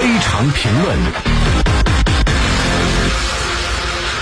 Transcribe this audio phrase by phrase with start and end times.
[0.00, 0.98] 非常评论。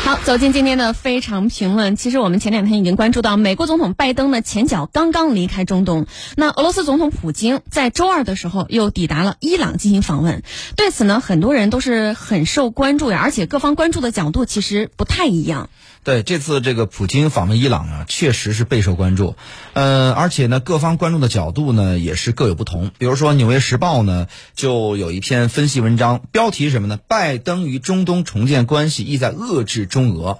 [0.03, 1.95] 好，走进今天的非常评论。
[1.95, 10.43] 其实我们前两天已经关注到，美国总统拜登的前脚刚刚离开中东，那俄罗斯总统普京在周二的时候又抵达了伊朗进行访问。
[10.75, 15.71] 对此呢，很多人都是很受关注呀，而且各方关注的角度其实不太一样。
[16.09, 19.37] 对，这次这个普京访问伊朗啊，确实是备受关注，
[19.75, 22.91] 呃，而且呢，各方关注的角度呢也是各有不同。
[22.97, 26.97] 比如说，《纽约时报》呢就有一篇分析文章，标题是什么呢？
[26.97, 30.39] 拜登与中东重建关系意在遏制中俄。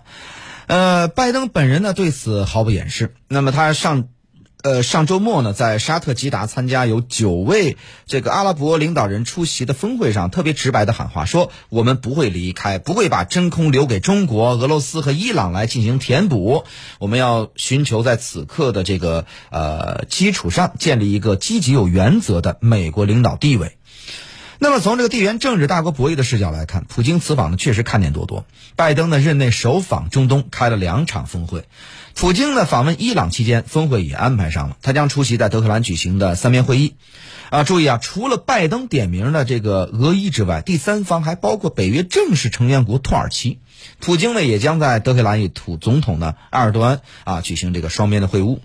[0.69, 3.15] 呃，拜登本人呢对此毫不掩饰。
[3.29, 4.09] 那么他上。
[4.61, 7.77] 呃，上周末呢，在沙特吉达参加有九位
[8.07, 16.65] 这个阿拉伯领导人出席的峰会上，特别直白的喊话说：“我们不会离开，不会把真空留给中国、俄罗斯和伊朗来进行填补。
[16.99, 23.78] 我们要寻求在此刻的这个呃基础上，建立一个积极有原则的美国领导地位。”
[24.61, 28.45] 那么从这个地缘政治大国博弈的视角来看，普京此访呢确实看点多多。
[28.75, 31.65] 拜登呢任内首访中东，开了两场峰会。
[32.15, 36.97] 普京呢访问伊朗期间，峰会也安排上了，他将出席在德黑兰举行的三边会议。
[37.51, 43.61] 啊，注意啊，除了拜登点名的这个俄伊之外，第三方还包括北约正式成员国土耳其。
[44.01, 48.59] 普京呢也将在德黑兰与土总统呢埃尔多安啊举行这个双边的会晤。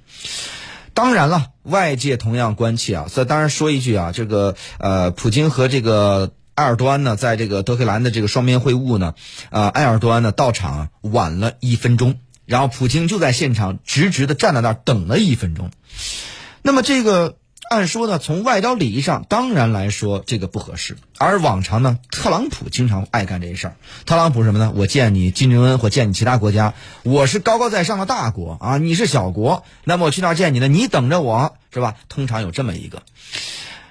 [0.94, 3.06] 当然了，外界同样关切啊。
[3.10, 9.16] 所以当然说一句啊，这个呃，普京和这个埃尔多安呢，在这个德黑兰的这个双边会晤呢，
[9.50, 15.72] 呃，埃尔多安呢到场晚了一分钟，然后普京就在现场直直的站在那儿等了一分钟。
[16.62, 17.38] 那么这个。
[17.70, 20.98] 按说呢，从外交礼仪上，当然来说这个不合适。
[21.18, 23.76] 而往常呢，特朗普经常爱干这事儿。
[24.06, 24.72] 特朗普什么呢？
[24.76, 31.96] 我见你金正恩或见你其他国家，我是高高在上的大国啊，你是小国，那么我去那儿见你呢，你等着我是吧？
[32.10, 33.02] 通常有这么一个，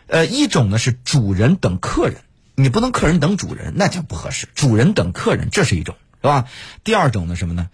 [0.07, 2.19] 呃，一种呢是主人等客人，
[2.55, 4.47] 你不能客人等主人，那叫不合适。
[4.55, 6.47] 主人等客人，这是一种，是吧？
[6.85, 7.69] 第二种呢什么呢？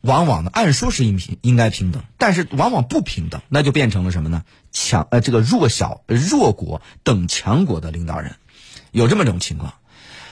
[0.00, 4.44] 往往呢，按说是应平应该平等，但是往往不平等，那就变成了什么呢？
[4.72, 8.36] 强呃，这个弱小弱国等强国的领导人，
[8.92, 9.74] 有这么种情况。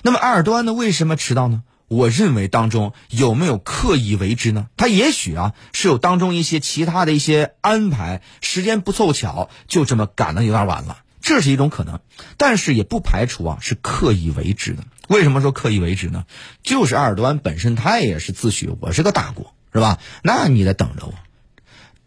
[0.02, 1.62] 那么埃尔多安呢，为什么迟到呢？
[1.88, 4.68] 我认为当中有没有刻意为之呢？
[4.76, 12.00] 他也许啊是有当中一些其他的一些安排，时间不凑巧，就这么赶的有点晚了，这是一种可能。
[12.36, 14.84] 但是也不排除啊是刻意为之的。
[15.08, 16.24] 为什么说刻意为之呢？
[16.62, 19.53] 就是埃尔多安本身他也是自诩我是个大国。
[19.74, 19.98] 是吧？
[20.22, 21.12] 那你得等着我。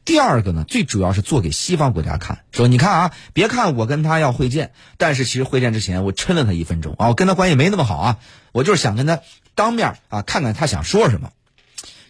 [0.06, 8.18] 第二个呢，最主要是做给西方国家看，说你看啊，别看我跟他要会见，但是其实会见之前我抻了他一分钟啊，我跟他关系没那么好啊，
[8.54, 9.20] 我就是想跟他
[9.54, 11.32] 当面啊，看看他想说什么。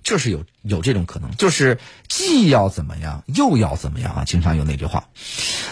[0.07, 4.23] 这是有有这种可能，就是既要怎么样，又要怎么样啊？
[4.23, 5.09] 经常有那句话。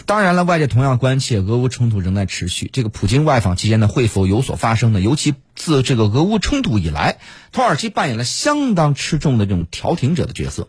[0.05, 4.99] 当然了，外界同样关切俄乌冲突仍在持续，这个普京外访期间呢，会否有所发生呢？
[4.99, 7.19] 尤其自这个俄乌冲突以来，
[7.53, 10.67] 土耳其扮演了相当吃重的这种调停者的角色。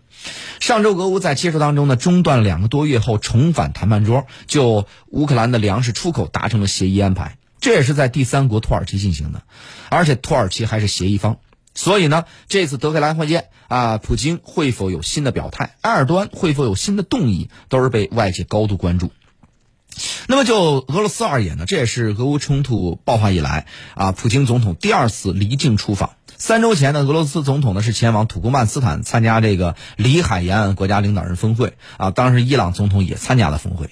[0.60, 9.42] 上周俄乌在接触当中呢，中断两个多月后重返谈判桌，就乌克兰的粮食出口达成了协议安排，这也是在第三国土耳其进行的，
[9.88, 11.38] 而且土耳其还是协议方。
[11.76, 15.76] 所以呢，这次德黑兰会见啊，普京会否有新的表态？
[15.82, 17.50] 埃尔多安会否有新的动议？
[17.68, 19.12] 都是被外界高度关注。
[20.26, 26.16] 那么就俄罗斯而言呢，这也是俄乌冲突爆发以来啊，普京总统第二次离境出访。
[26.38, 33.90] 三周前呢，俄罗斯总统呢是前往土库曼斯坦参加这个里海沿岸国家领导人峰会啊，当时伊朗总统也参加了峰会。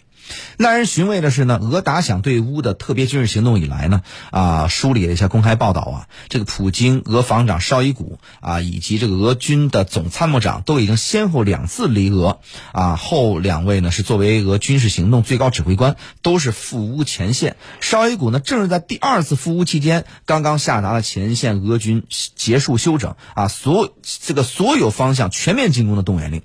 [0.56, 12.38] 耐人寻味的是呢，俄打响对乌的特别军事行动以来呢，啊，梳理了一下公开报道啊，这个普京、俄防长绍伊古啊，以及这个俄军的总参谋长都已经先后两次离俄，
[12.72, 17.56] 啊，后两位呢是作为俄军事行动最高指挥官，都是赴乌前线。
[17.80, 22.04] 绍伊古呢，正是在第二次赴乌期间，刚刚下达了前线俄军
[22.36, 26.42] 结束休整啊，所这个所有方向全面进攻的动员令。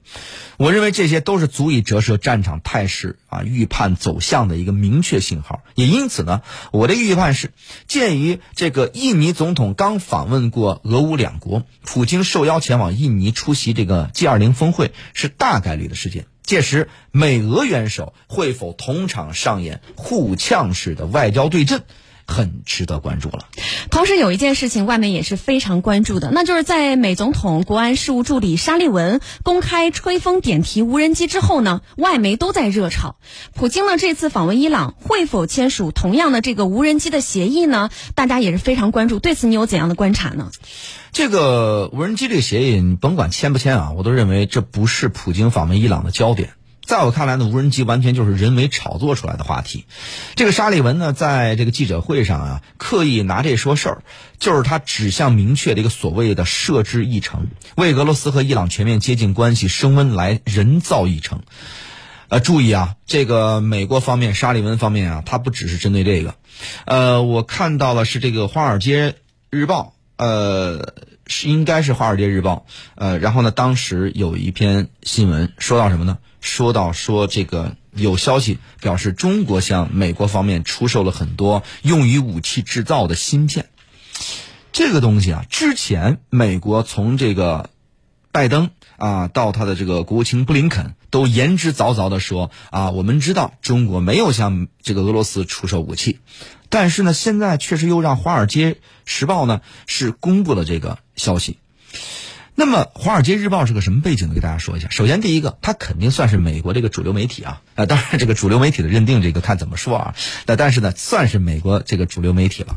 [0.58, 5.62] 我认为这些都是足以折射战场态势啊，预判走向的一个明确信号。
[5.76, 6.42] 也因此呢，
[6.72, 7.52] 我的预判是，
[7.88, 16.26] 鉴于这个印尼总统刚访问过俄乌两国，普京受邀前往印尼出席这个 G20 峰会是大概率的事件。
[16.44, 21.84] 届时，美俄元首会否同场上演互呛式的外交对阵？
[22.30, 23.48] 很值得关注了。
[23.90, 33.16] 同时，有一件事情外媒也是非常关注的，那就是在美总统国安事务助理沙利文公开吹风点题无人机之后呢，外媒都在热炒。
[33.56, 37.90] 普京呢这次访问伊朗会否签署同样的这个无人机的协议呢？
[38.14, 39.20] 大家也是非常关注。
[39.20, 40.52] 对此，你有怎样的观察呢？
[41.12, 46.52] 这个无人机这个协议，你甭管签不签啊，我都认为这不是普京访问伊朗的焦点。
[46.90, 49.86] 在我看来呢，无人机完全就是人为炒作出来的话题。
[50.34, 54.02] 这个沙利文呢，在这个记者会上啊，刻意拿这说事儿，
[54.40, 57.46] 就是他指向明确的一个所谓的设置议程，
[57.76, 61.44] 为俄罗斯和伊朗全面接近关系升温来人造议程。
[62.30, 66.34] 呃，注意啊，这个美国方面沙利文方面啊，他不只是针对这个。
[66.86, 69.14] 呃，我看到了是这个《华尔街
[69.52, 69.94] 日报》，
[70.26, 70.96] 呃，
[71.30, 72.66] 是应该是《华尔街日报》。
[72.96, 76.18] 呃，然后呢，当时有一篇新闻说到什么呢？
[76.42, 83.70] 说到说这个有消息表示，中国向美国方面出售了很多用于武器制造的芯片。
[84.72, 87.70] 这个东西啊，之前美国从这个
[88.32, 96.20] 拜登啊到他的这个国务卿布林肯都言之凿凿的说啊，我们知道中国没有向这个俄罗斯出售武器，
[96.70, 101.60] 但是呢，现在确实又让《华尔街时报》呢是公布了这个消息。
[102.56, 104.34] 那么，《华尔街日报》是个什么背景呢？
[104.34, 104.90] 给大家说一下。
[104.90, 107.62] 首先，第一个，它肯定算是美国这个主流媒体啊。
[107.76, 110.16] 呃，当然，这个主流媒体的认定，这个看怎么说啊。
[110.46, 112.76] 那但是呢，算是美国这个主流媒体了。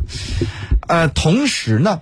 [0.87, 2.01] 呃，同时呢，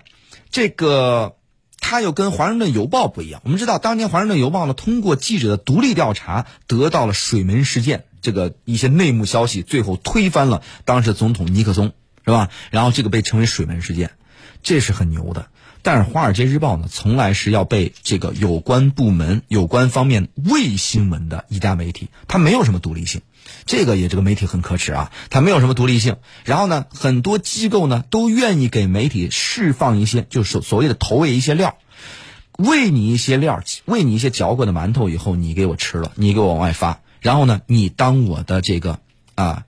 [0.50, 1.36] 这个
[1.80, 3.40] 它又跟《华盛顿邮报》不一样。
[3.44, 11.94] 我们知道，当年《华盛顿邮报》呢，通过记者的独立调查，得到了水门事件这个一些内幕消息，最后推翻了当时总统尼克松，
[12.26, 12.50] 是吧？
[12.70, 14.10] 然后这个被称为水门事件，
[14.62, 15.46] 这是很牛的。
[15.82, 23.22] 但是《华尔街日报》呢，从来是要被这个有关部门、有关方面喂新闻的一家媒体，它没有什么独立性。
[23.64, 26.16] 这个也这个媒体很可耻啊，它没有什么独立性。
[26.44, 31.78] 然后呢，很多机构呢都愿意给媒体释放一些，就是所谓的投喂一些料，
[32.58, 39.00] 喂你一些料，喂你一些嚼过的馒头以后，你给我吃了，你给我往外发，然后呢，你当我的这个
[39.34, 39.64] 啊，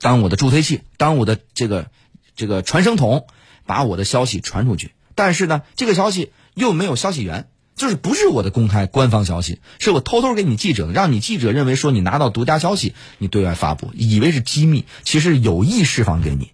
[0.00, 1.86] 当我的助推器，当我的这个
[2.34, 3.26] 这个传声筒，
[3.64, 4.90] 把我的消息传出去。
[5.14, 16.52] 但是呢，这个消息又没有消息源，就是不是我的公开官方消息，是我偷偷给你记者的，让你记者认为说你拿到独家消息，你对外发布，以为是机密，其实有意释放给你。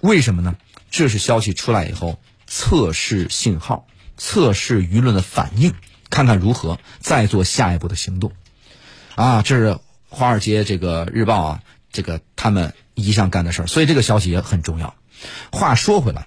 [0.00, 0.56] 为什么呢？
[0.90, 3.86] 这是消息出来以后测试信号，
[4.16, 5.72] 测试舆论的反应，
[6.10, 8.32] 看看如何再做下一步的行动。
[9.14, 9.78] 啊，这是
[10.08, 11.60] 华尔街这个日报啊，
[11.92, 14.94] 这个他们一向干的事儿，所以这个消息也很重要。
[15.50, 16.26] 话说回来。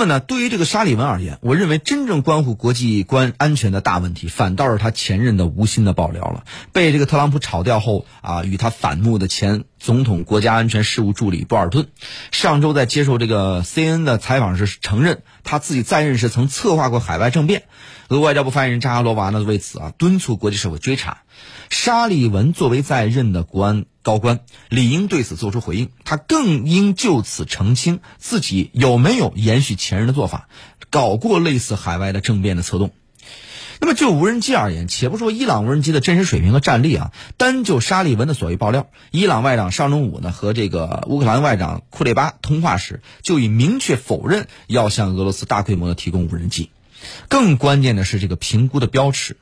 [0.00, 6.44] 那么呢，对于这个沙利文而言，我认为真正关乎国际关安全的大问题，反倒是他前任的无心的爆料了。
[6.72, 11.88] 被这个特朗普炒掉后啊，与他反目的前总统国家安全事务助理博尔顿，
[12.30, 17.64] 上周在接受这个 CNN 的采访时承认，他自己在任时曾策划过海外政变。
[18.08, 21.18] 俄外交部发言人扎哈罗娃呢为此啊敦促国际社会追查。
[21.68, 25.90] 沙利文作为在任的国安高官，理应对此作出回应。
[26.04, 30.48] 他更应就此澄清自己有没有延续前任的做法，
[30.90, 32.90] 搞过类似海外的政变的策动。
[33.80, 46.70] 那么就无人机而言，且不说伊朗无人机的真实水平和战力啊，单就沙利文的所谓爆料，伊朗外长上周五呢和这个乌克兰外长库列巴通话时，就已明确否认要向俄罗斯大规模的提供无人机。
[47.28, 49.36] 更关键的是这个评估的标尺。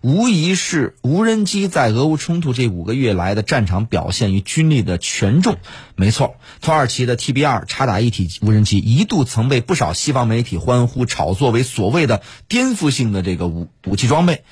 [0.00, 5.56] 无疑是无人机在俄乌冲突这五个月来的战场表现与军力的权重。
[5.96, 14.44] 没错，土耳其的 TB2 插打一体无人机一度曾被不少西方媒体欢呼炒作为所谓的颠覆性的这个武武器装备。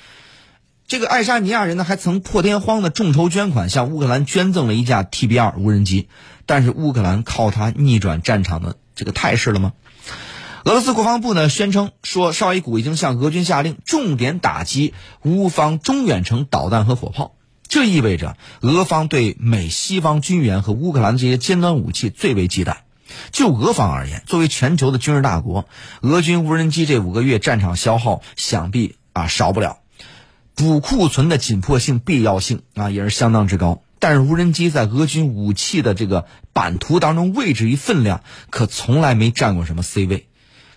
[0.85, 6.09] 这个爱沙尼亚人呢，还曾破天荒的众筹捐款向乌克兰捐赠了一架 TB2 无人机。
[6.45, 9.71] 但是乌克兰靠它逆转战场的这个态势了吗？
[10.65, 17.35] 俄罗斯国防部呢宣称说，绍伊古已经向俄军下令重点打击乌方中远程导弹和火炮。
[17.67, 22.77] 这意味着俄方对美西方军援和乌克兰这些尖端武器最为忌惮。
[23.33, 25.65] 就俄方而言，作为全球的军事大国，
[26.01, 29.79] 俄军无人机这五个月战场消耗想必啊少不了，
[30.55, 33.81] 补库存的紧迫性、必要性啊也是相当之高。
[33.99, 40.27] 但是无人机在俄军武器的这个版图当中位置与分量，可从来没占过什么 C 位。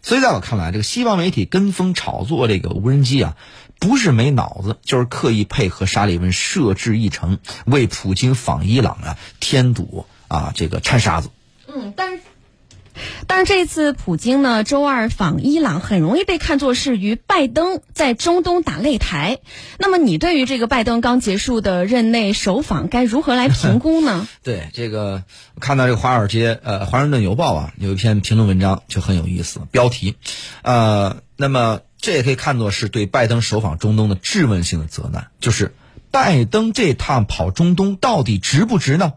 [0.07, 3.37] 所以，在我看来，这个西方媒体跟风炒作这个无人机啊，
[3.81, 11.31] 不是没脑子，就是刻意配合沙利文设置议程，为普京访伊朗啊添堵啊这个掺沙子。
[13.37, 13.47] 嗯，但是。
[13.47, 19.41] 但是这次普京呢，周二访伊朗，很容易被看作是与拜登在中东打擂台。
[19.79, 24.27] 那么，你对于这个拜登刚结束的任内首访，该如何来评 估呢？
[24.43, 25.23] 对这个，
[25.61, 30.15] 看到这个《华尔街》呃，《华盛顿邮报》啊，有一篇评论文章就很有意思，标题，
[30.63, 35.75] 呃，那么这也可以看作是对拜登首访中东的质问性的责难，就是
[36.11, 39.13] 拜登这趟跑中东到底值不值呢？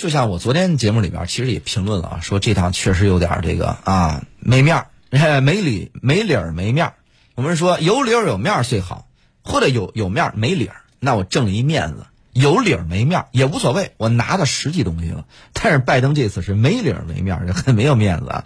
[0.00, 4.86] 就像我昨天节目里边其实也评论了啊，说这趟确实有点这个啊没面儿，
[5.42, 6.94] 没理没理儿没面儿。
[7.34, 9.08] 我们说有理儿有面儿最好，
[9.44, 15.26] 或者有有面儿没理儿，那我挣一面子；有理儿没面儿也无所谓，我拿到实际东西了。
[15.52, 18.44] 但是拜登这次是没理儿没面儿很没有面子啊。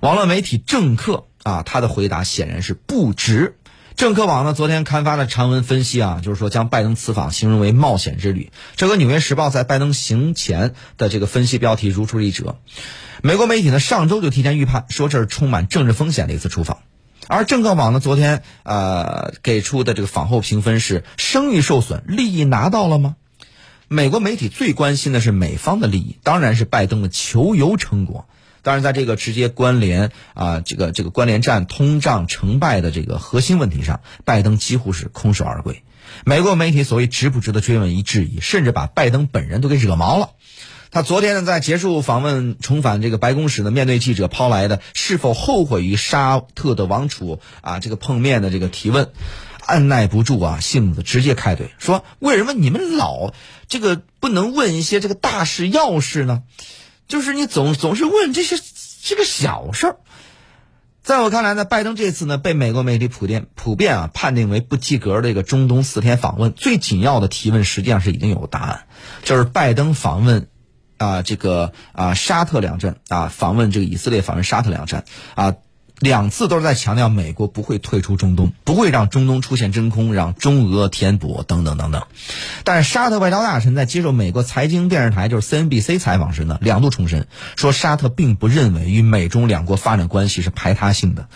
[0.00, 3.56] 网络媒体政客啊，他的回答显然是不值。
[3.96, 8.50] 政客网呢昨天刊发了长文分析啊，就是说将拜登此访形容为冒险之旅。
[8.76, 12.58] 这和《纽约时报》在拜登行前的这个分析标题如出一辙。
[13.22, 16.78] 美国媒体呢上周就提前预判说这是充满政治风险的一次出访，
[17.28, 23.16] 而政客网呢昨天呃给出的这个访后评分是声誉受损，利益拿到了吗？
[23.88, 28.26] 美国媒体最关心的是美方的利益，当然是拜登的求油成果。
[28.62, 35.82] 当然，在这个直接关联啊，这个这个关联战通胀成败的这个核心问题上，拜登几乎是空手而归。
[36.24, 40.30] 美国媒体所谓值不值得追问一质疑，甚至把拜登本人都给惹毛了。
[40.90, 49.08] 他昨天呢，在结束访问重返这个白宫时呢，面对记者抛来的是否后悔与沙特的王储啊这个碰面的这个提问，
[49.64, 53.32] 按耐不住啊性子，直接开怼说：“为什么你们老
[53.68, 56.42] 这个不能问一些这个大事要事呢？”
[57.08, 58.56] 就是你总总是问这些
[59.02, 59.96] 这个小事儿，
[61.02, 68.86] 在我看来呢，拜登这次呢被美国媒体普遍普遍啊判定为不及格的一个中东四天访问，最紧要的提问实际上是已经有答案，
[69.22, 70.48] 就是拜登访问
[70.96, 75.04] 啊这个啊沙特两站啊访问这个以色列访问沙特两站
[75.34, 75.54] 啊。
[76.02, 82.02] 两次都是在强调美国不会退出中东，不会让中东出现真空，让中俄填补等等等等。
[82.64, 91.28] 但是沙特外交大臣在接受美国财经电视台就是 CNBC 采访时呢，两度重申说沙特并不认为与美中两国发展关系是排他性的。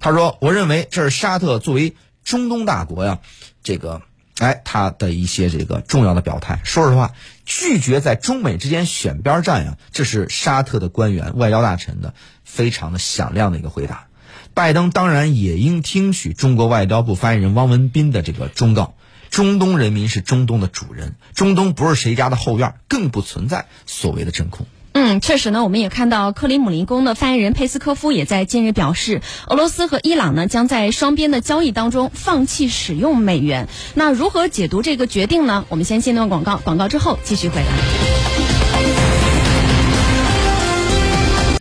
[0.00, 1.94] 他说：“我认为这是沙特作为
[2.24, 3.18] 中东大国呀，
[3.62, 4.02] 这个
[4.38, 6.60] 哎他的一些这个重要的表态。
[6.64, 7.14] 说实话，
[7.44, 12.14] 拒绝在中美之间选边站呀，这是沙特的官员外交大臣的
[12.44, 14.08] 非常的响亮的一个回答。”
[14.54, 18.94] 拜登当然也应听取中国外交部发言人汪文斌的这个忠告：
[19.28, 24.66] 中东人民是中东的主人，中东不是谁家的后院，更不存在所谓的真空。
[25.08, 33.68] 嗯，确实呢，我们也看到克里姆林宫的发言人佩斯科夫也在近日表示，俄罗斯和伊朗呢将在双边的交易当中放弃使用美元。
[33.94, 35.64] 那如何解读这个决定呢？
[35.68, 38.45] 我们先进段广告，广告之后继续回来。